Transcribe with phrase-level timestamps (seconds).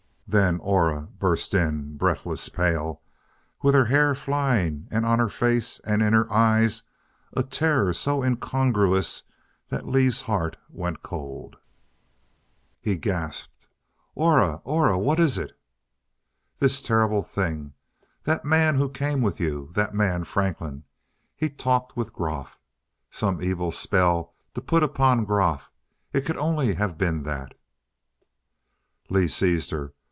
[0.27, 3.01] Then Aura burst in, breathless, pale,
[3.61, 6.83] with her hair flying and on her face and in her eyes
[7.33, 9.23] a terror so incongruous
[9.67, 11.57] that Lee's heart went cold.
[12.79, 13.67] He gasped,
[14.15, 14.61] "Aura!
[14.63, 15.51] Aura, what is it?"
[16.59, 17.73] "This terrible thing
[18.23, 20.85] that man who came with you that man, Franklin
[21.35, 22.57] he talked with Groff.
[23.09, 25.69] Some evil spell to put upon Groff
[26.13, 27.53] it could only have been that"
[29.09, 29.91] Lee seized her.